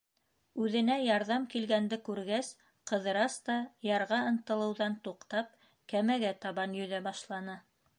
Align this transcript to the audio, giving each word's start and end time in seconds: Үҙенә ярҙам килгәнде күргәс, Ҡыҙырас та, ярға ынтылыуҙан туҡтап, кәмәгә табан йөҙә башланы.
Үҙенә 0.67 0.95
ярҙам 1.07 1.45
килгәнде 1.51 1.99
күргәс, 2.07 2.49
Ҡыҙырас 2.93 3.37
та, 3.51 3.61
ярға 3.91 4.23
ынтылыуҙан 4.33 5.01
туҡтап, 5.09 5.57
кәмәгә 5.95 6.35
табан 6.49 6.79
йөҙә 6.83 7.09
башланы. 7.13 7.61